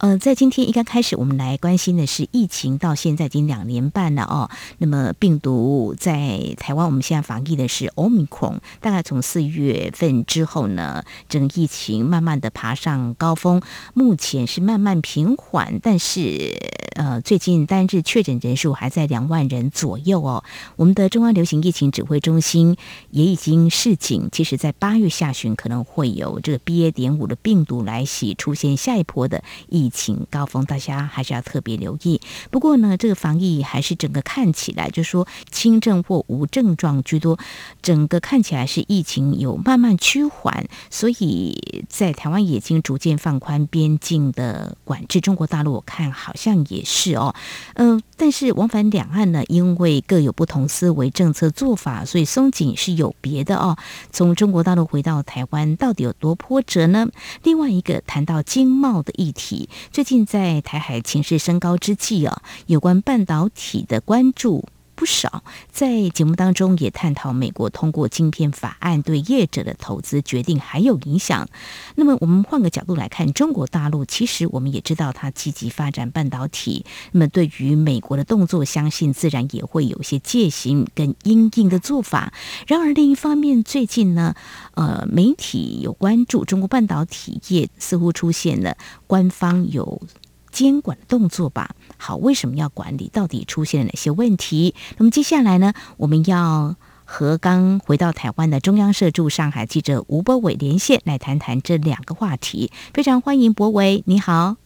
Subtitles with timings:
[0.00, 4.48] 呃，在今天一刚开始，我们来关心的是疫情，到现在已经两年半了哦。
[4.78, 13.60] 那么病毒在台湾，我们现在防疫的是 Omicron，大概从四月份之后呢，整个疫情慢慢的爬上高峰，
[13.92, 16.56] 目前是慢慢平缓，但是
[16.94, 20.42] 呃，最近单日确诊人数还在两万人左右哦。
[20.76, 22.78] 我们的中央流行疫情指挥中心
[23.10, 24.30] 也已经示警。
[24.32, 26.90] 其实，在八月下旬可能会有这个 BA.
[26.90, 32.20] 点五的病毒来袭，出现下一波的疫情高峰，大家还是要特别留意。
[32.50, 37.38] 不过呢，这个防疫还是整个看起来，就是说轻症或无症状居多，
[37.82, 45.20] 整个看起来是疫情有慢慢趋缓，所以在台湾已经逐渐放宽边境的管制。
[45.20, 47.34] 中国大陆我看好像也是哦，
[47.74, 53.76] 嗯、但是往返两岸呢，因为各有不同思维、政策做法，所以松紧是有别的哦。
[54.10, 57.08] 从中国大陆回到台湾，到底有多波折呢？
[57.42, 64.64] 另外一个谈到经贸的议题，最近在台海情势升高之际啊，有关半导体的关注。
[65.00, 71.48] 不少在节目当中也探讨美国通过晶片法案对业者的投资决定还有影响。
[71.94, 76.84] 那么我们换个角度来看，中国大陆其实我们也知道它积极发展半导体。
[77.12, 82.34] 那么对于美国的动作，相信自然也会有一些戒心跟因应的做法。
[82.66, 84.34] 然而另一方面，最近呢，
[84.74, 88.76] 呃，媒体有关注中国半导体业似乎出现了
[89.06, 90.02] 官方有。
[90.50, 93.08] 监管的动作吧，好，为什么要管理？
[93.12, 94.74] 到底出现了哪些问题？
[94.98, 102.70] 那么接下来呢，我们要和刚回到台湾的中央社驻上海记者吴博伟连线，来谈谈这两个话题。
[102.94, 104.56] 非常欢迎博伟，你好，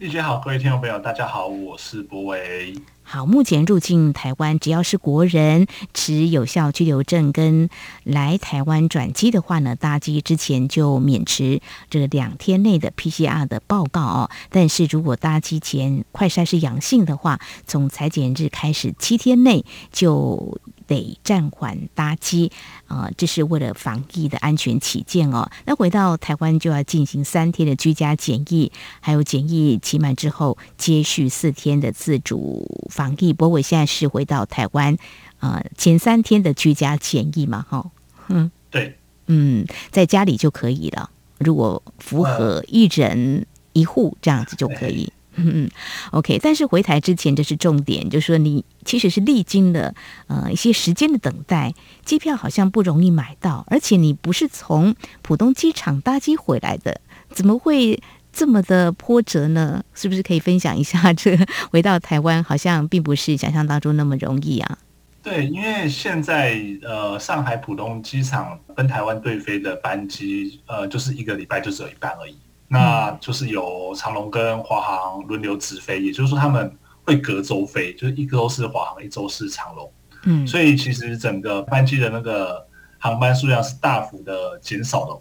[0.00, 2.74] 丽姐好，各位听众朋友，大家好，我是博维。
[3.04, 7.68] 好，目前入境台湾，只要是国人持有效居留证跟
[8.02, 14.30] 来台湾转机的话呢，搭机之前就免持这两天内的 PCR 的报告哦。
[14.50, 20.58] 但是如果搭机前快筛是阳性的话，从采检日开始七天内就。
[20.86, 22.50] 得暂缓搭机
[22.86, 25.50] 啊，这是为了防疫的安全起见哦。
[25.64, 33.32] 那回到台湾就要进行三天的居家检疫，还有检疫期满之后接续四天的自主防疫。
[33.32, 34.96] 柏纬现在是回到台湾
[35.38, 37.90] 啊，前三天的居家检疫嘛，哈，
[38.28, 38.96] 嗯，对，
[39.26, 41.10] 嗯，在家里就可以了。
[41.38, 45.12] 如果符合一人一户这样子就可以。
[45.36, 45.70] 嗯，
[46.12, 49.94] OK，但是回台之前这是重点，就是说你其实是历经了
[50.26, 51.74] 呃一些时间的等待，
[52.04, 57.00] 机票好像不容易买到，而且你不是从浦东机场搭机回来的，
[57.30, 58.00] 怎么会
[58.32, 59.84] 这么的波折呢？
[59.94, 61.38] 是不是可以分享一下这
[61.70, 64.78] 回到台湾好像并不是想象当中那么容易啊？
[65.22, 72.36] 对，因为现在呃上海浦东机场跟台湾对飞的班机呃就是一个礼拜就只有一班而已。
[72.68, 79.92] 那就是由长龙跟华航轮流直飞，也就是说他们会隔周飞，就是一周是华航，一周是长龙。
[80.24, 82.66] 嗯，所以其实整个班机的那个
[82.98, 85.20] 航班数量是大幅的减少的。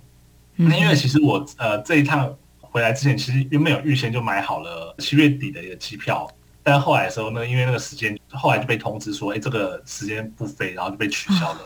[0.55, 6.27] 那因为其实我呃这一趟回来之前，其实原本有预先就买好了七月底的一个机票，
[6.63, 11.59] 但后来的时候呢，因为那个时间后来就被通知说，哎，这个时间不飞，然后就被取消了。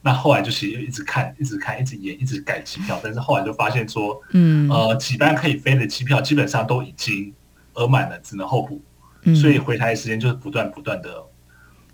[0.00, 7.34] 那后来就其实一直看，一直看，一直演，一直改机票，但是后来就发现说，嗯，呃，几班可以飞的机票基本上都已经
[7.74, 8.80] 额满了，只能候补，
[9.22, 11.20] 嗯，所以回台的时间就是不断不断的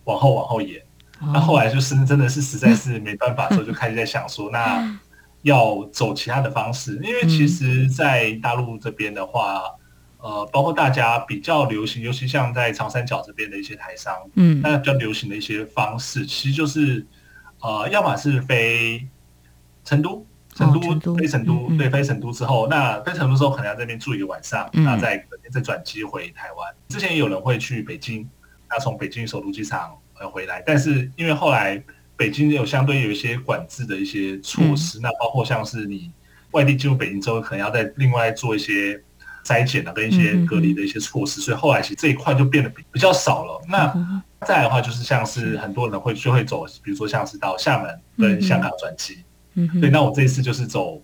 [0.04, 0.78] 往后往后延。
[1.20, 5.00] 哦，那后来就是真的是实在是没办法，所以就开始在想说，那
[5.41, 9.62] 要走其他的方式，因为其实，在大陆这边的话，
[10.19, 17.06] 呃，包括大家比较流行，尤其像在长三角这边的一些台商，嗯，那比较流行的一些方式，其实就是。
[17.64, 19.08] 呃，要么是飞
[19.87, 26.75] 成都，成都，飞成都，对，飞成都之后，那飞成都之后可能要在这边住一个晚上，那、嗯、再再转机回台湾。
[26.88, 28.28] 之前也有人会去北京，
[28.69, 31.82] 那从北京首都机场呃回来，但是因为后来
[32.19, 36.12] 北京有相对有一些管制的一些措施，嗯、那包括像是你
[36.50, 39.02] 外地进入北京之后，可能要再另外做一些
[39.46, 43.62] 筛检啊，跟一些隔离的一些措施，所以后来其实这一块就变得比比较少了。
[43.69, 49.25] 那再的话，就是像是很多人会就会走，比如说像是到厦门跟香港转机，
[49.55, 49.91] 嗯，对。
[49.91, 51.00] 那我这一次就是走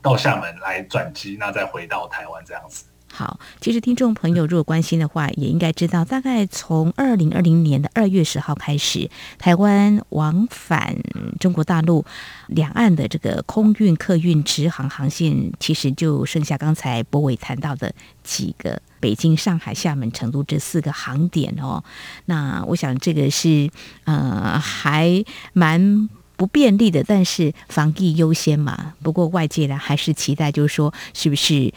[0.00, 2.84] 到厦门来转机，那再回到台湾这样子。
[3.14, 10.96] 好，其实听众朋友如果关心的话，也应该知道，大概从二零二零年的二月十号开始，台湾往返
[11.38, 12.06] 中国大陆
[12.46, 21.82] 两岸的这个空运、客运直航航线，其实就剩下刚才博伟谈到的几个：北京、上海、厦门、成都这四个航点哦。
[22.26, 23.68] 那我想这个是
[24.04, 25.22] 呃还
[25.52, 28.94] 蛮不便利的，但是防疫优先嘛。
[29.02, 31.74] 不过外界呢还是期待，就是说是不是？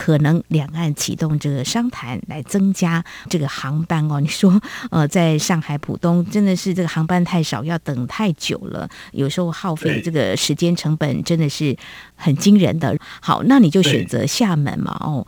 [0.00, 4.18] 可能两岸启动这个商谈来增加这个航班哦。
[4.18, 4.58] 你说，
[4.90, 11.76] 呃，在上海浦东真的是这个航班太少，要等太久了，有时候耗费这个时间成本真的是
[12.14, 12.96] 很惊人的。
[13.20, 14.96] 好，那你就选择厦门嘛。
[15.00, 15.26] 哦，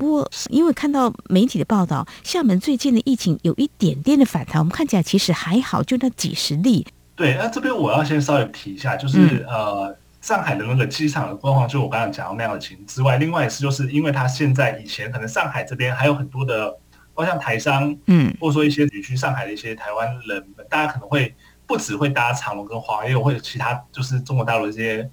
[0.00, 6.86] 不过因为看到媒体的报道，厦门最近的疫情有一点点的反弹，我们看起来其实还好，就那几十例。
[7.14, 9.96] 对，那这边我要先稍微提一下，就是、嗯、呃。
[10.22, 16.70] 上海的那个机场的状况，就我刚刚讲到那样的情之外，另外一次就是因为它现在以前可能上海这边还有很多的，
[17.14, 21.34] 包括像台商，嗯，或者说一些旅居上海的一些台湾人，大家可能会
[21.66, 25.10] 不只会搭长龙跟华航，也有会其他就是中国大陆的一些，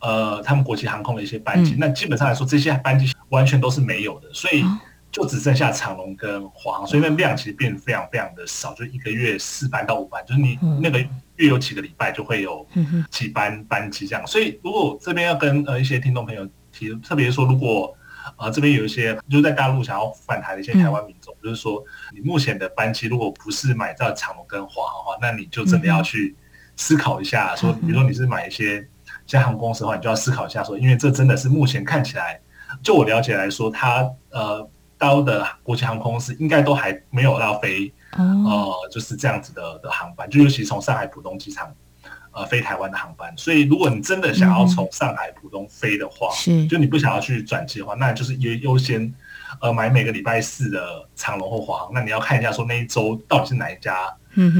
[0.00, 1.72] 呃，他们国际航空的一些班机。
[1.72, 4.64] 嗯、那基本上来说，这些班机完全都是没有的，所以
[5.12, 10.98] 就只剩下长龙跟华航，所以那量其实变得非常非常的少，就一个月四班到五班，就是你那个。
[11.36, 12.66] 月有几个礼拜就会有
[13.08, 17.96] 几班班机这样，所以如果这边要跟呃一些听众朋友提，特别说如果
[18.36, 21.82] 呃这边有一些就是在大陆想要返台的一些台湾民众，就是说
[22.12, 26.36] 你目前的班机如果不是买到长龙跟华航的话，那你就真的要去
[26.76, 28.86] 思考一下，说比如说你是买一些
[29.30, 32.40] 像航空公司的话，你就要思考一下说，因为这真的是目前看起来，
[32.82, 34.68] 就我了解来说，它呃
[34.98, 37.92] 大陆的国际航空公司应该都还没有要飞。
[38.18, 41.72] 哦、呃，就是这样子的的航班，就尤其从上海浦东机场，
[42.32, 43.32] 呃，飞台湾的航班。
[43.36, 49.14] 所以，如果你真的想要从上海浦东飞的话，是、嗯，就你不想要去转机的话，那就是优优先，
[49.60, 51.92] 呃，买每个礼拜四的长龙或华航。
[51.94, 54.12] 那你要看一下，说那一周到底是哪一家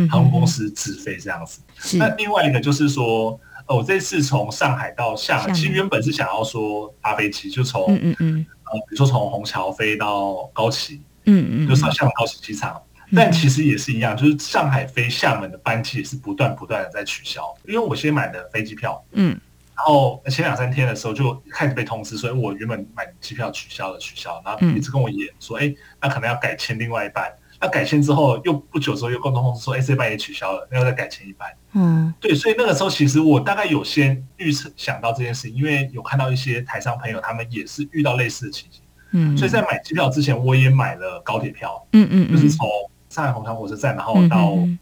[0.09, 1.61] 航空公司直飞这样子。
[1.95, 3.37] 嗯、那另外一个就是说，
[3.71, 12.83] 呃，我这次从上海到厦门，其实原本是想要说搭飞机，就从嗯嗯呃，比如说从虹桥飞到高崎，嗯嗯，就上厦门高崎机场。
[13.15, 17.43] 但其实也是一样，就是上海飞厦门的班机也是不断不断的在取消。
[17.65, 19.31] 因为我先买的飞机票，嗯，
[19.77, 27.33] 然后前两三天的时候就开始被通知，所以我原本买机票取消了，取消，然后一直跟我演说，哎、嗯，那可能要改签另外一班。
[27.61, 31.49] 那改签之后，又不久之后又共同通知说，哎，这班也取消了，那要再改签一班。
[31.75, 42.67] 嗯，对，所以那个时候其实我大概有先预测想到这件事情，因为有看到一些台商朋友他们也是遇到类似的情形，嗯，所以在买机票之前，我也买了高铁票，嗯嗯，就是从。
[43.11, 44.79] 上海虹桥火车站，然后到、嗯、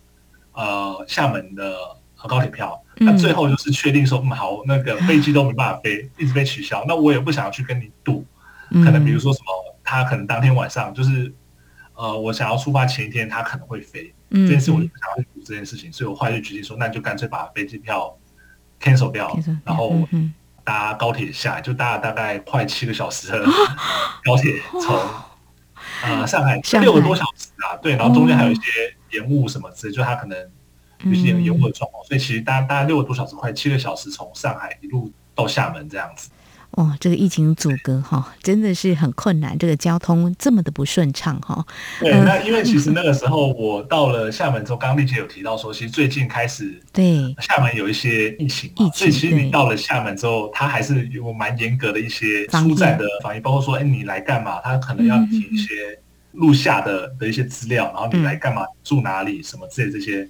[0.53, 1.75] 呃厦门的
[2.29, 6.85] 高铁票，嗯、那最后就是确定说，嗯，好，那个飞机都没办法飞，一直被取消。
[6.87, 8.23] 那我也不想要去跟你赌，
[8.71, 11.33] 可能比如说什么，他可能当天晚上就是
[11.99, 18.17] 呃，我想要出发前一天，他可能会飞，嗯、这件事我就不想要去赌这件事情，所以我后来就决定说，那就干脆把飞机票
[18.81, 19.93] cancel 掉，然后
[20.63, 23.45] 搭高铁下来，就搭了大概快七个小时的
[24.25, 24.97] 高铁从。
[26.05, 28.63] 呃，上海六个多小时啊，对，然后中间还有一些
[29.11, 30.39] 延误什么之类，就它可能
[31.03, 36.31] 有些延误的状况，所以其实大概大概六个多小时，快七个小时从上海一路到厦门这样子。
[36.79, 39.59] 哦，这个疫情阻隔哈，真的是很困难。
[39.59, 41.67] 这个交通这么的不顺畅哈。
[41.99, 54.61] 对，那因为其实那个时候我到了厦门之后，刚刚丽姐有提到说，其实最近开始对厦门有一些疫情嘛，所以其实你到了厦门之后，它还是有蛮严格的一些出站的防疫，包括说，哎，你来干嘛？
[54.63, 55.99] 他可能要提一些
[56.31, 58.63] 录下的的一些资料，然后你来干嘛？
[58.85, 59.43] 住哪里？
[59.43, 60.25] 什么之类这些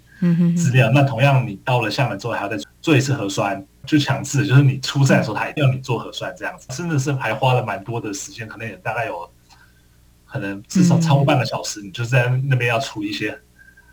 [0.56, 0.90] 资料。
[0.94, 3.62] 那同样，你到了厦门之后，还要再做一次核酸。
[3.88, 9.28] 就强制，就是你出站的时候，他一定要你做核酸这样子，真的是还花了蛮多的时间，可能也大概有，
[10.26, 13.36] 可能至少超过半个小时，你就在那边要处理一些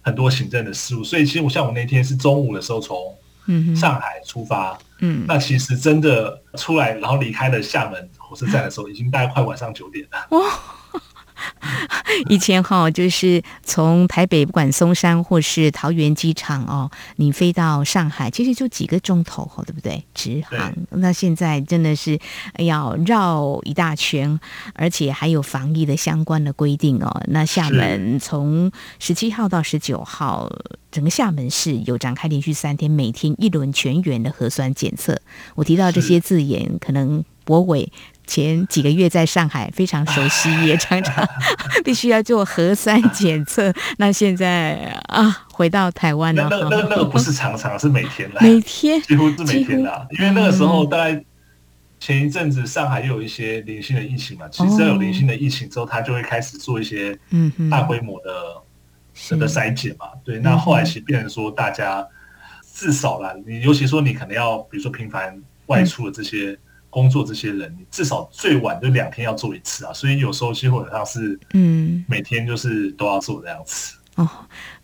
[0.02, 1.04] 很多行政的事务。
[1.04, 3.16] 所以其实我像我那天是中午的时候从
[3.74, 10.28] 上海出发，嗯，那其实真的出来然后离开了厦门火车站的时候，已经大概快晚上九点了。
[12.30, 20.04] 以前哈，就是从台北不管松山或是桃园机场哦，你飞到上海，其实就几个钟头，对不对？
[20.14, 20.74] 直航。
[20.92, 22.18] 那现在真的是
[22.60, 24.40] 要绕一大圈，
[24.74, 27.22] 而且还有防疫的相关的规定哦。
[27.28, 30.50] 那厦门从十七号到十九号，
[30.92, 35.20] 整个厦门市有展开连续三天，每天一轮全员的核酸检测。
[35.56, 37.92] 我提到这些字眼，可能柏纬。
[38.28, 41.28] 前几个月在上海非常熟悉，也常常
[41.84, 43.74] 必须要做核酸检测。
[43.98, 44.76] 那现在
[45.08, 46.48] 啊，回到台湾了。
[46.50, 50.08] 那那那个不是常常，是每天的，每天几乎是每天的。
[50.20, 51.24] 因为那个时候大概，
[52.00, 57.18] 前一阵子上海又有一些零星的疫情嘛，其实只要有零星的疫情之后，他就会开始做一些
[57.70, 60.08] 大规模的的筛检嘛。
[60.24, 62.06] 对，那后来其实变成说，大家
[62.74, 66.58] 至少啦，你尤其说你可能要，比如说频繁外出的这些
[66.96, 69.92] 工作这些人，你至少最晚就两天要做一次啊。
[69.92, 73.96] 所以有时候基本上是，嗯，每天就是都要做这样子。
[74.16, 74.26] 哦，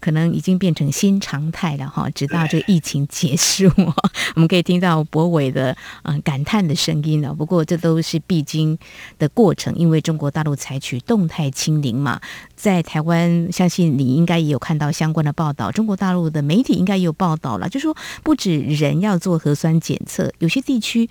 [0.01, 3.72] 可能已经变成新常态了哈，直到这个疫情结束，
[4.36, 5.72] 我们可以听到博伟的
[6.03, 7.34] 嗯、呃、感叹的声音了。
[7.34, 8.77] 不过这都是必经
[9.18, 12.20] 的过程，因为中国大陆采取动态清零嘛，
[12.58, 21.10] 在台湾，相信你应该也有看到相关的报道，中国大陆的媒体应该也有报道了，就说不止人要做核酸检测，有些地区。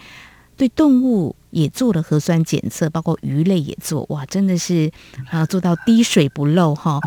[0.60, 4.92] 对动物也做了核酸检测，包括鱼类也做，哇，真的是
[5.30, 7.00] 啊，做到滴水不漏哈。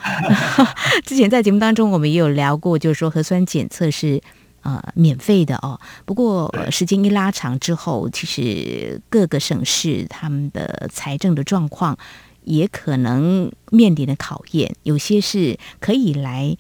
[1.06, 4.20] 之前在节目当中我们也有聊过，就是说核酸检测是
[4.62, 5.80] 啊、呃、免费的哦。
[6.04, 11.96] 不过、呃、时间一拉长之后，其实各个省市他们的财政的状况
[12.44, 16.58] 也可能面临的考验，有些是可以来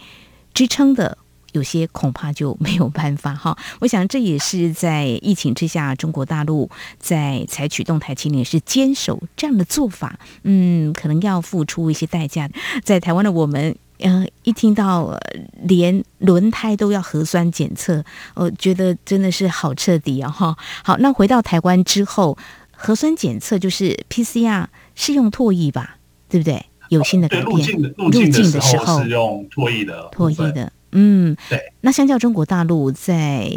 [0.54, 1.18] 支撑的。
[1.54, 6.70] 有些恐怕就没有办法哈， 我想这也是在疫情之下，中国大陆
[7.00, 12.50] 在采取动态清零，是坚守这样的做法，嗯，可能要付出一些代价。
[12.84, 15.18] 在台湾的我们，呃，一听到
[15.62, 20.58] 连轮胎都要核酸检测，我觉得真的是好彻底啊哈。
[20.84, 22.38] 好，那回到台湾之后，
[22.72, 26.66] 核酸检测就是 PCR 是用唾液吧，对不对？
[26.90, 27.46] 有新的改变。
[27.46, 30.72] 入境的入境的时候是用唾液的，唾液的。
[30.94, 31.74] 嗯，对。
[31.82, 33.50] 那相较中国大陆，在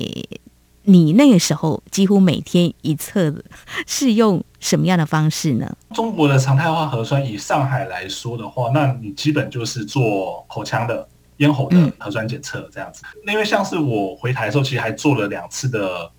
[0.89, 3.45] 你那个时候几乎每天一测的，
[3.87, 5.77] 是用什么样的方式呢？
[5.93, 13.03] 中国的常态化核酸，以上海来说的话，那你基本就是做口腔的、咽喉的核酸检测这样子。
[13.25, 16.11] 嗯、因为像是我回台的时候，其实还做了两次的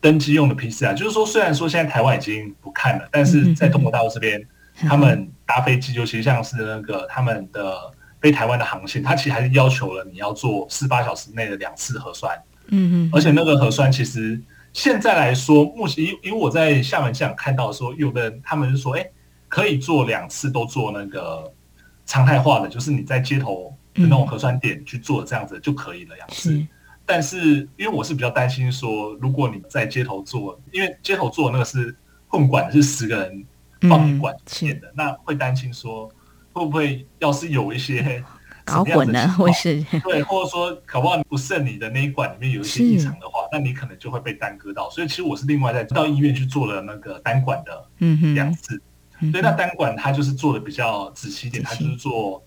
[0.00, 7.74] 登机用的 PCR，就是说虽然说现在台湾已经不看了，但是在中国大陆这边，他们搭飞机，尤其像是那个他们的。
[8.20, 12.36] 飞台湾的航线，它其实还是要求了你要做四十八小时内的两次核酸。
[12.68, 14.40] 嗯嗯，而且那个核酸其实
[14.72, 19.12] 现在来说，目前因因为我在厦门机场看到说，有的人他们是说，哎、欸，
[19.48, 21.50] 可以做两次都做那个
[22.06, 26.52] 常态化的，就是你在街头的那种核酸点去做这样子就可以了两次。
[26.52, 26.68] 嗯、
[27.04, 31.96] 但是因为我是比较担心说，如果你在街头做，因为街头做那个是
[32.28, 33.44] 混管，是十个人
[33.88, 36.08] 放一管点的，嗯、那会担心说。
[36.52, 38.22] 会不会要是有一些
[38.64, 44.88] 搞混了，或是 对，或者说搞不好不慎你的那一管里面有一些异常的话，那你可能就会被耽搁到。
[44.90, 47.90] 所以其实我是另外在到医院去做了那个单管的
[48.34, 48.80] 两次。
[49.32, 52.42] 所以那单管它就是做的比较仔细一点，它就是做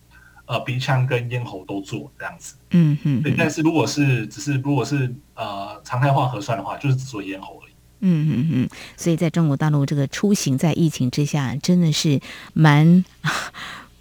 [0.45, 2.55] 呃鼻腔跟咽喉都做这样子。
[2.71, 3.21] 嗯嗯。
[3.21, 7.73] 对，但是如果是只是如果是呃常态化核酸的话，就是只做咽喉而已。
[7.99, 8.69] 嗯嗯嗯。
[8.95, 12.19] 所以在中国大陆这个出行在疫情之下真的是
[12.53, 13.03] 蛮。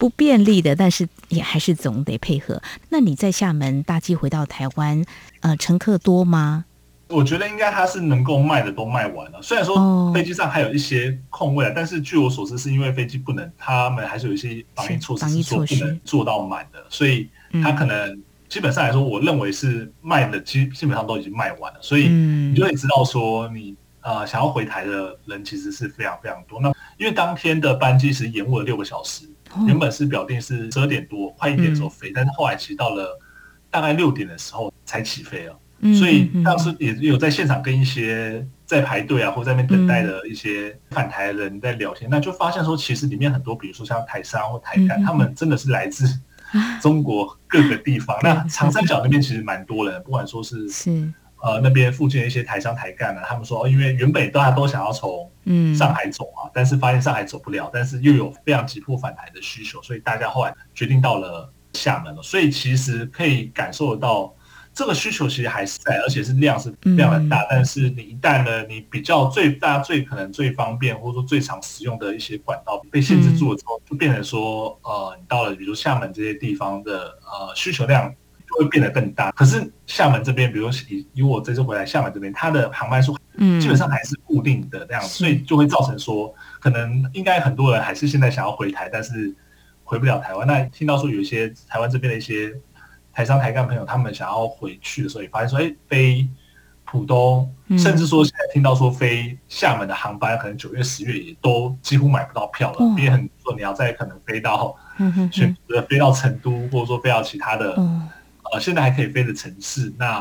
[0.03, 2.61] 不便利的，但是也还是总得配合。
[2.89, 5.01] 那你在厦门搭机回到台湾，
[5.43, 6.65] 呃，乘客多吗？
[7.07, 9.41] 我觉得应该它是能够卖的都卖完了。
[9.41, 17.29] 虽然说飞机上还有一些空位，哦、但是据我所知，是因为飞机不能，他们还是有一些防疫措施，是说不能做到满的，所以
[17.63, 21.79] 他可能基本上来说，我认为是卖的基基本上都已经卖完了。
[21.81, 26.61] 所以你就会知道说，你呃想要回台的人其实是非常非常多。
[26.61, 26.69] 那
[26.99, 29.27] 因为当天的班机是延误了六个小时。
[29.67, 33.21] 原本是表定是十二点多快一点的时候飞，嗯、但是后来其实到了
[33.71, 35.55] 大概六点的时候才起飞了。
[35.81, 46.07] 嗯、所以当时也有在现场跟一些在排队啊或在那边等待的一些返台的人在聊天，嗯、那就发现说其实里面很多，比如说像台商或台干，嗯、他们真的是来自
[46.81, 48.17] 中国各个地方。
[48.21, 51.13] 嗯、那长三角那边其实蛮多人，不管说是是。
[51.43, 55.29] 呃，那边附近的一些台商台干呢，他们说，因为原本大家都想要从
[55.77, 62.23] 上海走啊，嗯、但是发现上海走不了，但是又有非常急迫返台的需求，所以大家后来决定到了厦门了。
[62.23, 64.33] 所以其实可以感受得到，
[64.73, 67.43] 这个需求其实还是在，而且是量是非常的大。
[67.43, 78.15] 嗯、但是你一旦呢，你比较最大最可能最方便或者说最常使用的一些管道被限制住了之后，就变成说，呃，你到了比如厦门这些地方的呃需求量。
[78.59, 83.17] 会变得更大，可是厦门这边，比如以以我这次回来厦门这边，它的航班数
[83.61, 89.35] 基本上还是固定的这样，嗯、所以就会造成说，可能应该很多人还是现在想要回台，但是
[89.85, 90.47] 回不了台湾。
[90.47, 92.53] 那听到说有一些台湾这边的一些
[93.13, 96.29] 台商台干朋友，他们想要回去的时候，也发现说，哎，飞
[96.85, 104.77] 浦东，甚至说现在听到说飞厦门的航班，可能九月、十月也都几乎买不到票了，嗯、也很说你要再可能飞到
[105.33, 107.77] 选择飞到成都，或者说飞到其他的。
[108.53, 110.21] 嗯呃，现在还可以飞的城市，那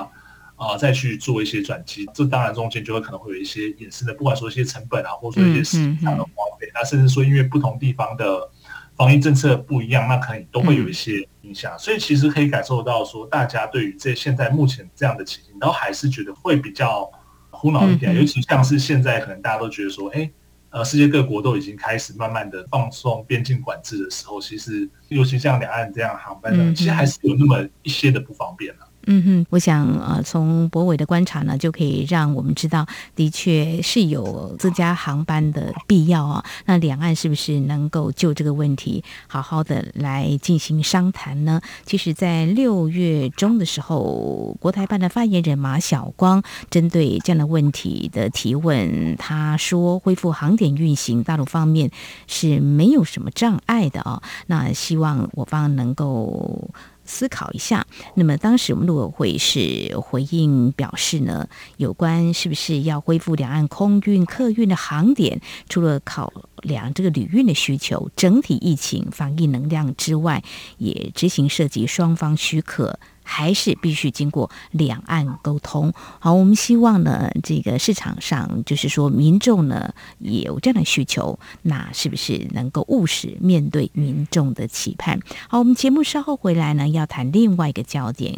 [0.56, 8.50] 啊、呃，再去做一些转机，这当然中间就会可能会有一些衍生的，不管说一些成本啊，或者说一些时间上的花费，那、甚至说因为不同地方的
[8.96, 11.74] 防疫政策不一样，那可能都会有一些影响。
[11.76, 17.10] 嗯、所以其实可以感受到说，大家对于这现在目前这样的情形，都还是觉得会比较
[17.50, 20.30] 苦恼一点，尤其像是现在可能大家都觉得说，哎，
[20.72, 28.88] 呃，世界各国都已经开始慢慢的放松边境管制的时候，其实尤其像两岸这样航班呢，其实还是有那么一些的不方便了、啊。
[29.08, 36.46] 嗯哼，我想呃，从博伟的观察呢，就可以让我们知道，的确是有增加航班的必要啊。
[36.66, 41.62] 那两岸是不是能够就这个问题好好的来进行商谈呢？
[41.86, 51.90] 其实，在六月中的时候，国台办的发言人马晓光针对这样的问题的提问，他说恢复航点运行，大陆方面
[52.28, 54.22] 是没有什么障碍的啊。
[54.48, 56.70] 那希望我方能够。
[57.12, 70.42] 思考一下，那么当时我们陆委会是回应表示呢，有关是不是要恢复两岸空运客运的航点，除了考量这个旅运的需求、整体疫情防疫能量之外，
[70.78, 72.98] 也执行涉及双方许可。
[73.24, 75.94] 还是必须经过两岸沟通。
[76.20, 85.20] 好，我们希望呢，这个市场上就是说民众呢也有这样的需求，那是不是能够务实面对民众的期盼？
[85.48, 88.38] 好，我们节目稍后回来呢，要谈另外一个焦点，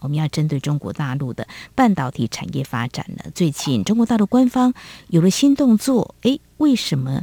[0.00, 3.30] 我们要针对中国大陆的半导体产业发展呢。
[3.34, 4.74] 最近中国大陆官方
[5.08, 7.22] 有了新动作，诶，为什么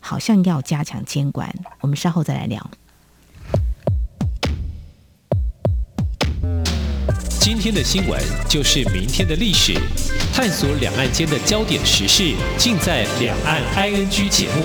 [0.00, 1.54] 好像要加强监管？
[1.80, 2.70] 我们稍后再来聊。
[7.50, 9.72] 今天的新闻就是明天的历史，
[10.34, 14.64] 探索两岸间的焦点时事，尽在《两岸 ING》节目。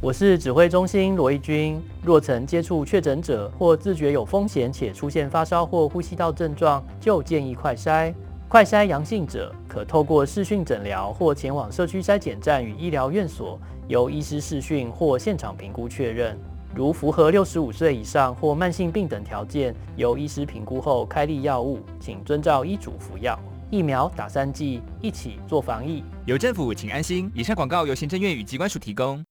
[0.00, 1.78] 我是指挥中心罗一军。
[2.02, 8.14] 若曾接触确诊者或自觉有风险且出现发烧或呼吸道症状，就建议快筛。
[8.48, 16.38] 快筛阳性者可透过视讯诊疗或前往社区筛检站与医疗院所，由医师视讯或现场评估确认。
[16.76, 23.38] 如符合六十五岁以上或慢性病等条件，由医师评估后开立药物，请遵照医嘱服药。
[23.70, 26.02] 疫苗打三剂，一起做防疫。
[26.26, 27.30] 有政府，请安心。
[27.32, 29.24] 以上广告由行政院与机关署提供。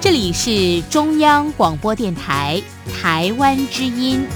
[0.00, 4.26] 这里是中央广播电台台湾之音。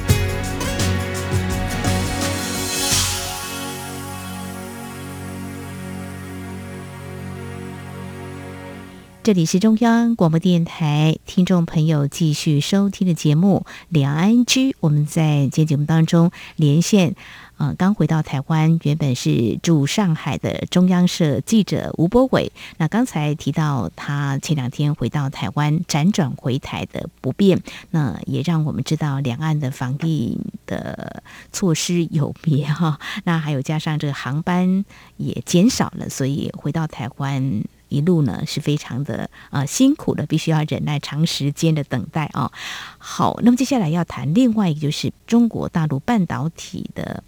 [9.29, 14.71] 这里是中央广播电台，听众朋友继续收听的节目《两岸居》。
[14.81, 17.15] 我们在今天节目当中连线，
[17.59, 22.51] 呃，刚回到台湾，原本是驻上海的中央社记者吴博伟。
[22.79, 27.61] 那刚才提到他前两天回到台湾，辗转回台的不便，
[27.91, 32.99] 那也让我们知道两岸的防疫的措施有别哈。
[33.25, 34.87] 那还有加上这个航班
[35.19, 37.63] 也减少了，所以回到台湾。
[37.89, 42.53] 一路呢是非常的呃辛苦的，必须要忍耐长时间的等待啊。
[42.99, 47.23] 好，那么接下来要谈另外一个，就是中国大陆半导体的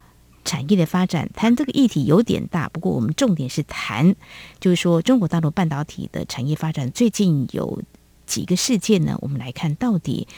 [0.45, 1.31] 产业的发展。
[1.35, 4.15] 谈这个议题有点大，不过我们重点是谈，
[4.59, 7.83] 就是说中国大陆半导体的产业发展最近有
[8.27, 9.17] 几个事件呢？
[9.21, 10.29] 我们来看到底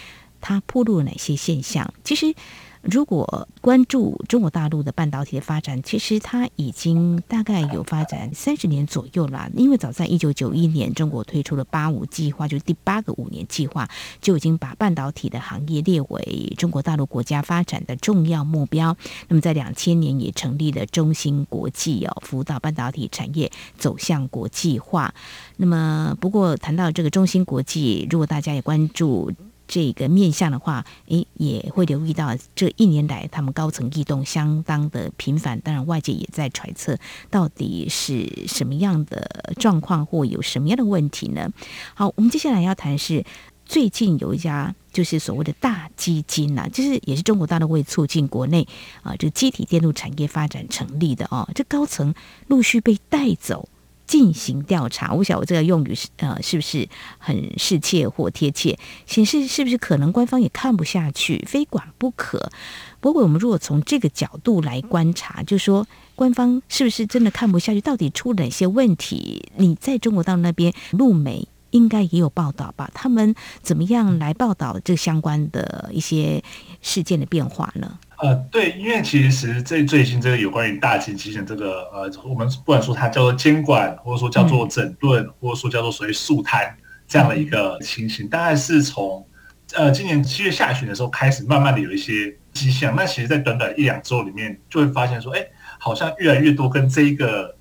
[0.40, 1.92] 它暴露了哪些现象？
[2.04, 2.34] 其实。
[2.82, 9.48] 如果关注中国大陆的半导体的发展，其实它已经大概有发展三十年左右了。
[9.54, 13.88] 因为早在一九九一年，中国推出了“八五”计划，就是第八个五年计划，
[14.20, 18.96] 就已经把半导体的行业列为中国大陆国家发展的重要目标。
[19.28, 25.14] 那么在两千年也成立了中芯国际哦，辅导半导体产业走向国际化。
[25.56, 29.30] 那么不过谈到这个中芯国际，如果大家也关注。
[29.72, 35.58] 这个面向的话，诶，也会留意到这一年来他们高层异动相当的频繁。
[35.60, 36.98] 当然，外界也在揣测
[37.30, 41.50] 到底是什么样的状况或有什么样的问题呢？
[41.94, 43.24] 好，我们接下来要谈是
[43.64, 48.68] 最近有一家就是所谓的大基金呐、啊，就是也是中国大陆为促进国内
[49.02, 52.14] 啊这个积体电路产业发展成立的哦，这高层
[52.46, 53.70] 陆续被带走。
[54.12, 58.78] 进行调查，我不晓得我这个用语是呃是不是很适切或贴切？
[59.06, 62.52] 显示是不是可能官方也看不下去，非管不可。
[63.00, 67.80] 不过我们如果从这个角度来观察，就说官方是不是真的看不下去？
[67.80, 69.50] 到底出了哪些问题？
[69.56, 72.90] 你在中国大陆那边，陆媒应该也有报道吧？
[72.92, 76.44] 他们怎么样来报道这相关的一些
[76.82, 77.98] 事件的变化呢？
[78.22, 86.72] 呃，对，因为其实这最近这个有关于大型机型这个呃，我们不管说它叫做监管，或者说叫做整顿，或者说叫做所谓肃贪
[87.08, 89.26] 这样的一个情形，大概是从
[89.74, 92.94] 呃今年七月下旬的时候开始，慢慢的有一些迹象。
[92.94, 95.44] 那其实，在短短一两周里面，就会发现说，哎，
[95.80, 97.52] 好像越来越多跟这一个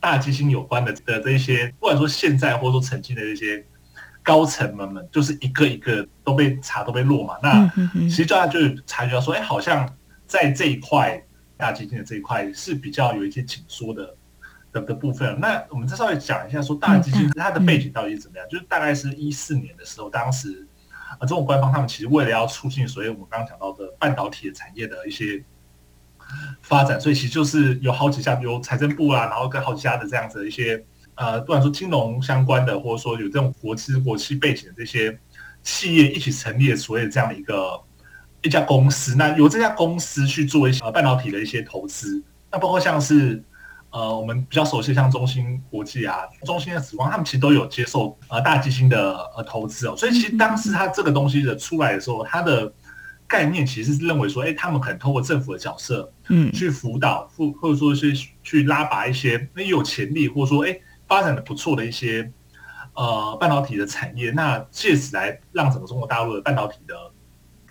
[0.00, 3.64] 大基金有关的的这一些，不管说现在或者说曾经的这些
[4.22, 7.36] 高层们们，就是一个一个都被查都被落嘛。
[7.42, 9.88] 那其实大家就察觉到说，哎，好像
[10.30, 11.20] 在这一块
[11.56, 14.14] 大基金的这一块是比较有一些紧缩的。
[14.72, 18.46] 的的部分，那我们再稍微讲一下，说大基金它的背景到底是怎么样？
[18.48, 20.64] 就是大概是一四年的时候，当时
[21.18, 25.42] 啊，中国官方他们其实为了要促进，所以我们刚刚讲到的半导体的产业的一些
[26.62, 30.84] 发展，所以其实就是有好几家，比如财政部啊，然后跟好几家的这样子的一些
[31.16, 35.18] 呃，不管说金融相关的，或者说有这种国资国企背景的这些
[35.64, 37.76] 企业一起成立了所谓的这样的一个
[38.42, 43.42] 一家公司，那由这家公司去做一些半导体的一些投资，那包括像是。
[43.92, 49.96] 呃，我们比较熟悉像中芯国际啊、中芯的紫光，他们其实都有接受呃大基金的呃投资哦。
[49.96, 52.72] 所以其实当时它这个东西的出来的时候，它的
[53.26, 58.12] 概念其实是认为说，哎，他们可能通过政府的角色，嗯，去辅导或或者说是
[58.44, 62.30] 去拉拔一些那有潜力或者说哎发展的不错的一些
[62.94, 66.94] 呃半导体的产业，那借此来让整个中国大陆的半导体的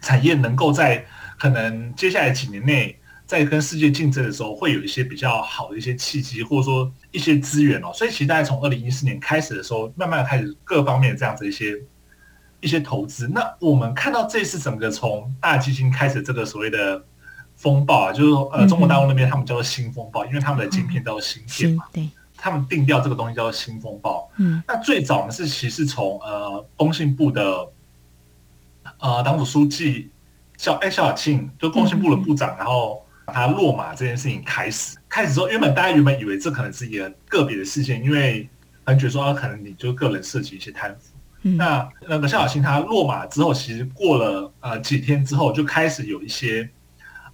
[0.02, 1.06] 产业能够在
[1.38, 2.96] 可能接下来几年内。
[3.30, 7.92] 在跟世界竞争的时候，会有一些比较好的一些契机，或者说一些资源哦。
[7.94, 11.80] 所以，其实大概从二零一四年开始的时候，慢慢开始各方面这样子一些
[12.60, 13.28] 一些投资。
[13.28, 17.06] 那我们看到这次整个从大基金开始这个所谓的
[17.56, 24.28] 风暴啊，就是说呃，中国大陆那边他们叫做新风暴，因为他们的晶片叫做芯片嘛，对，他们定调这个东西叫做新风暴。
[24.38, 27.44] 嗯，那最早呢是其实从呃工信部的
[29.00, 30.12] 呃党组书记
[30.58, 33.04] 肖哎肖亚庆，就工信部的部长，然后。
[33.32, 38.50] 他落马这件事情开始，开始之后，原本大家原本以为这可能是一个个别的事件，因为
[38.84, 41.16] 很觉得说可能你就个人涉及一些贪腐。
[41.44, 46.68] 嗯、那那个肖小青他落马之后，其实过了呃几天之后，就开始有一些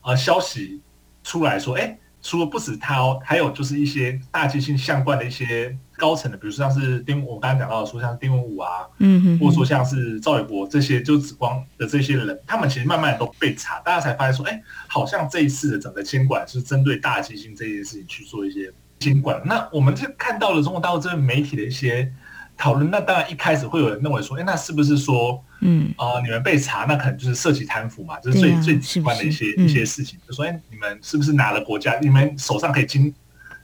[0.02, 0.82] 呃消息
[1.24, 1.98] 出来说，哎。
[2.22, 19.42] 除了不止他哦，还有就是一些大基金相关的一些高层的，比如说像是丁，我刚刚讲到的说像丁文武啊，嗯哼，或者说像是赵伟国这些，就紫光的这些人，他们其实慢慢的都被查，大家才发现说，哎，好像这一次的整个监管是针对大基金这件事情去做一些监管。
[19.46, 22.12] 那我们就看到了中国大陆这边媒体的一些。
[22.58, 30.18] 讨论，那当然一开始会有人认为说，哎，那是不是说，嗯，啊、呃，你们被查，那可能就是涉及贪腐嘛，就是最、啊、最直观的一些一些事情。
[30.26, 33.14] 就说，哎，你们是不是拿了国家，你们手上可以经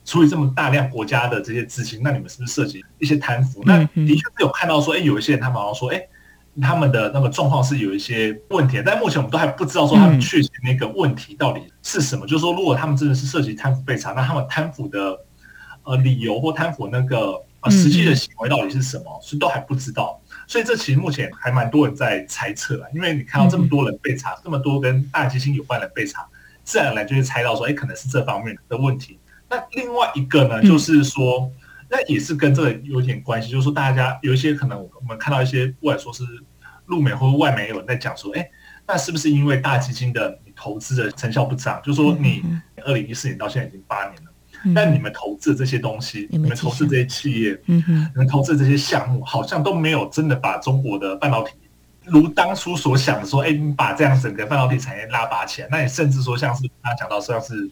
[0.05, 3.61] 处理这么大量国家的这些资金，那你们是不是涉及一些贪腐？
[3.65, 6.01] 那的确是有看到说，哎，有一些人他们好像说，哎，
[6.61, 12.25] 他们的那个状况是有一些问题，但目前我们都还不知道说他们确切那个问题到底是什么。
[12.25, 15.17] 嗯、就是说，如果他们真的是涉及贪腐被查，那他们贪腐的
[15.83, 17.41] 呃理由或贪腐那个。
[17.63, 19.19] 呃，实际的行为到底是什么？
[19.21, 22.89] 是都还不知道，所以这其实目前还蛮多人在猜测啊。
[22.91, 26.27] 因为你看到这么多人被查，这么多跟大基金有关的被查，
[26.63, 29.19] 自然而然就会猜到说，哎，可能是这方面的问题。
[29.51, 31.51] 那另外一个呢，就是说，
[31.89, 36.23] 那也是跟这个有点关系，就是说，大家有一些可能我们看到一些，不管说是
[36.85, 38.49] 陆媒或者外媒有人在讲说，哎，
[38.87, 41.81] 那是不是因为大基金的你投资的成效不彰？
[41.83, 42.41] 就是说，你
[42.85, 44.31] 二零一四年到现在已经八年了。
[44.75, 51.53] 但你们投资这些东西，你们投资这些企业，嗯哼，你们投资这些项目，好像都没有真的把中国的半导体，
[52.05, 57.67] 如当初所想的说，哎，你把这样整个半导体产业拉拔起来，那你甚至说像是他讲到像是，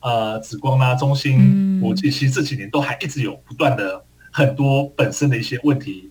[0.00, 6.10] 呃，紫光啊、中芯国际，其实这几年都还一直有不断的很多本身的一些问题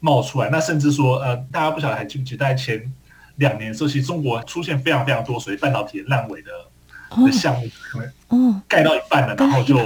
[0.00, 0.50] 冒出来。
[0.50, 2.92] 那甚至说，呃，大家不晓得还记不记得在前
[3.36, 6.50] 两年的时候，其实中国出现非常非常多属于半导体烂尾的。
[7.24, 9.78] 的项目可能盖到一半了，然后就，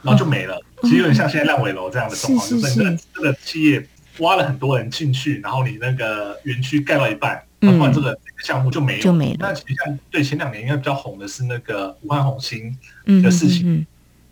[0.00, 0.56] 然后就没了。
[0.82, 3.84] 其实有点像现在烂尾楼这样的状况，就是那个这个企业
[4.20, 9.12] 挖了很多人进去，然后你那个园区盖到一半，然后这个项目就没有。
[9.38, 12.76] 那其实像对前两年应该比较红的是那个武汉红星
[13.22, 13.86] 的事情，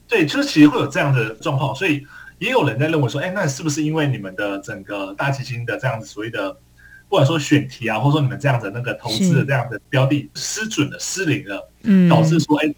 [0.08, 2.06] 对，就是其实会有这样的状况，所以
[2.38, 6.56] 也有人在认为说，哎，那是不是因为你们的整个大基金的这样子所谓的？
[7.06, 12.74] 不管说选题啊，或者说你们这样的那个投资的这样的标的失准了、失灵了，嗯，导致说，哎，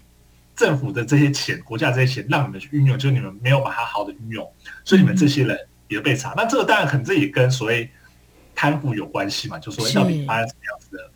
[0.55, 4.47] 政府的这些钱、国家这些钱让你们去运用，就是你们没有把它好的运用，
[4.83, 6.33] 所以你们这些人也被查。
[6.33, 7.89] 嗯、那这个当然可能这也跟所谓
[8.53, 11.09] 贪腐有关系嘛，就说到底发生什么样子的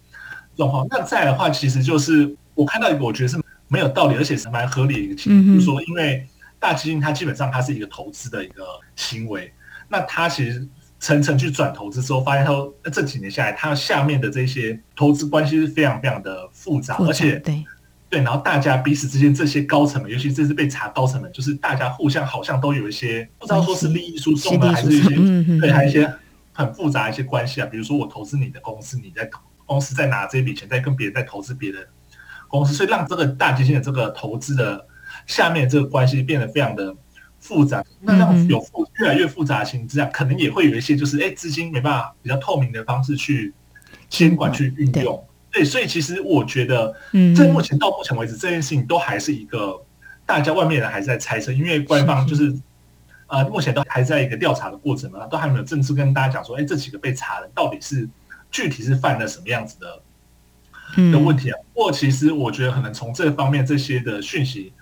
[0.56, 0.86] 状况。
[0.90, 3.38] 那再的话，其实就是我看到一个我觉得是
[3.68, 6.28] 没有道理，而且是蛮合理的一个情况，就是说，因为
[6.60, 8.64] 大基金它基本上它是一个投资的一个
[8.96, 9.52] 行为，
[9.88, 10.68] 那它其实。
[11.04, 12.54] 层层去转投资之后，发现他
[12.92, 17.66] 这几年下来，它下面的这些投资关系是非常非常的复杂，而且对
[18.08, 25.16] 对，然后大家彼此之间这些高层们，尤其这次被查高层们，就是大家互相好像都有一些不知道说是利益输送的，还是一些
[25.60, 26.14] 对，还有一些
[26.54, 29.26] 很复杂的一些关系啊，比如说我投资你的公司，你在
[29.72, 31.78] 公司在拿这笔钱，在跟别人在投资别的
[32.50, 34.86] 公司，所以让这个大基金的这个投资的
[35.26, 36.94] 下面这个关系变得非常的
[37.40, 37.82] 复杂。
[38.02, 43.54] 那让有复越来越复杂的情况之下，可能也会有一些就是哎，资金没办法比较透明的方式去
[44.10, 45.26] 监管去运用。
[45.54, 46.94] 对，所以其实我觉得，
[47.34, 49.82] 在目前到目前为止，这件事情都还是一个
[50.26, 52.54] 大家外面人还是在猜测，因为官方就是。
[53.34, 58.06] 呃，目前都还在一个调查的过程嘛，都还没有正式跟大家讲说，哎，这几个被查的到底是
[58.52, 61.58] 具体是犯了什么样子的的问题啊？
[61.74, 64.74] 不过其实我觉得可能从这方面这些的讯息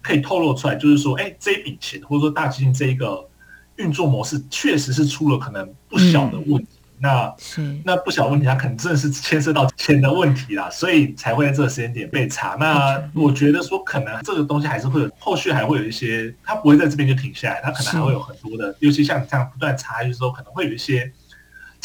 [0.00, 3.28] 可以透露出来，就是说，哎，这一笔钱或者说大基金这一个
[3.76, 6.68] 运作模式确实是出了可能不小的问题。
[6.98, 7.30] 那
[7.84, 12.56] 那不小问题，它可能真的是牵涉到钱的问题啦，所以才会在这个时间点被查。
[12.58, 21.12] 那我觉得说，可能这个东西还是会有后续，还会有一些，它不会在这边就停下来，它可能还会有很多的，尤其像你这样不断查就是说，可能会有一些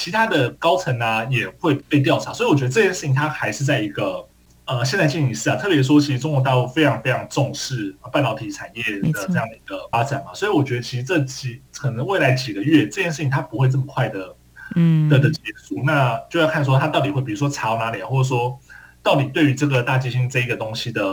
[0.01, 2.33] 其他的高层啊也会被调查。
[2.33, 4.27] 所以我觉得这件事情它还是在一个
[4.65, 14.35] 呃现在进行式啊，特别说，其实中国大陆非常非常重视半导体产业的这样的一个发展嘛，所以我觉得其实这几可能未来几个月这件事情它不会这么快的。
[14.73, 18.57] 嗯的的结束，那就要看说它到底会，比如说查到哪里啊，或者说
[19.03, 21.03] 到底对于这个大基金这一个东西的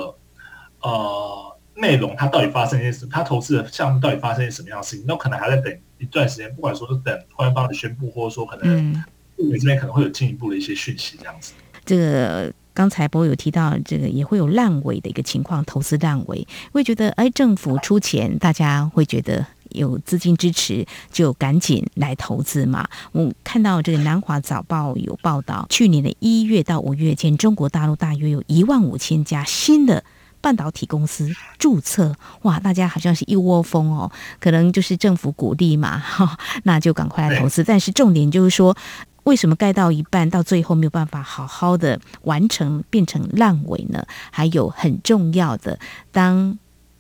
[0.81, 1.48] 呃
[1.79, 8.93] 内容，它到底发生一些什么，他投资的项目到底发生一些什么样的事情，那可能还在等一段时间，不管说是等官方的宣布，或者说可能
[9.37, 11.53] 部门这边可能会有进一步的一些讯息这样子。
[11.85, 19.47] 这个刚才博有提到，这个也会有烂尾的一个情况，投资烂尾，会觉得哎，政府出钱，大家会觉得。
[19.73, 22.89] 有资金支持，就赶紧来投资嘛。
[23.13, 30.03] 我看到这个南华早报有报道，去年的一月到五月间，中国大陆大约有一万五千家新的
[30.49, 32.17] 半导体公司注册。
[32.41, 37.63] 哇，大家好像是一窝蜂哦，可能就是政府鼓励嘛，哈，那就赶快来投资。
[37.63, 38.75] 但是重点就是说，
[39.25, 44.03] 为什么盖到一半到最后没有办法好好的完成，变成烂尾呢？
[44.31, 45.79] 还有很重要的，
[46.11, 46.59] 当。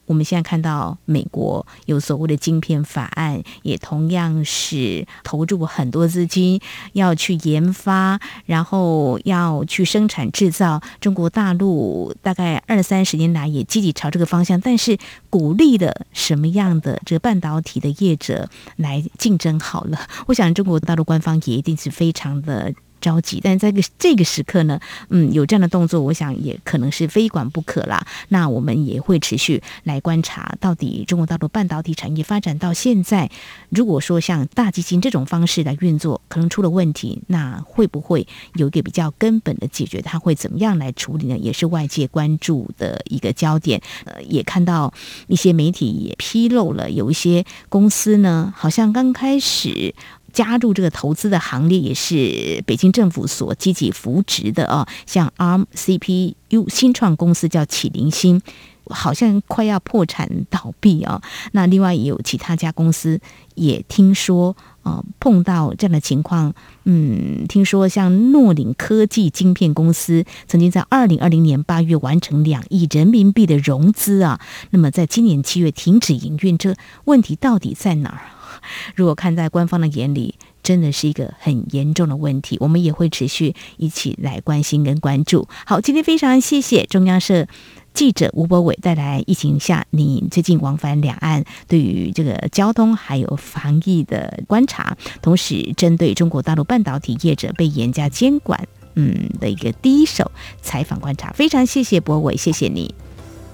[0.09, 6.59] 我们现在看到美国有所谓的晶片法案，也同样是投入很多资金
[6.94, 10.81] 要去研发，然后要去生产制造。
[10.99, 14.97] 中国大陆大概二三十年来也积极朝这个方向，但是
[15.29, 20.09] 鼓励的什么样的这个半导体的业者来竞争好了？
[20.27, 22.73] 我想中国大陆官方也一定是非常的。
[23.00, 24.80] 着急，但在这个这个时刻呢，
[25.11, 28.06] 嗯，有这样的动作，我想也可能是非管不可啦。
[28.28, 33.30] 那我们也会持续来观察，到底中国大陆半导体产业发展到现在，
[33.70, 40.00] 如果说像大基金这种方式来运作，可能出了问题，那会不会有一个比较根本的解决？
[40.02, 41.37] 它会怎么样来处理呢？
[41.38, 43.80] 也是外界关注的一个焦点。
[44.04, 44.92] 呃，也看到
[45.26, 49.94] 一些媒体也披露了，有一些公司呢，好像刚开始。
[50.38, 58.40] 加入这个投资的行列也是北京政府所积极扶植的啊，像 ARM CPU 新创公司叫启灵芯，
[58.85, 61.20] 好像快要破产倒闭啊。
[61.51, 63.20] 那另外也有其他家公司
[63.57, 78.38] 也听说啊碰到这样的情况，嗯，听说像诺领科技晶片公司曾经在二零二零年八月完成两亿人民币的融资啊，那么在今年七月停止营运，这问题到底在哪儿？
[78.94, 85.49] 如果看在官方的眼里，真的是一个很严重的问题，我们也会持续一起来关心跟关注。
[85.64, 87.47] 好，今天非常谢谢中央社
[87.94, 102.94] 记者吴博伟带来疫情下你最近往返两岸对于这个交通还有防疫的观察，同时针对中国大陆半导体业者被严加监管，嗯的一个第一手采访观察，非常谢谢博伟，谢谢你，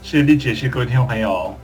[0.03, 1.64] 谢谢丽姐，谢谢各位听众朋友。